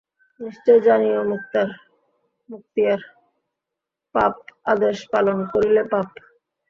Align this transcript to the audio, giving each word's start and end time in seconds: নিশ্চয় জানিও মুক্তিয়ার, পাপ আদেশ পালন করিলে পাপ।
নিশ্চয় 0.39 0.79
জানিও 0.85 1.21
মুক্তিয়ার, 2.49 2.99
পাপ 4.15 4.33
আদেশ 4.65 4.97
পালন 5.11 5.37
করিলে 5.51 5.81
পাপ। 5.91 6.07